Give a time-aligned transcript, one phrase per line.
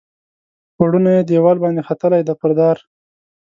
[0.75, 2.77] پوړونی یې دیوال باندې ختلي دي پر دار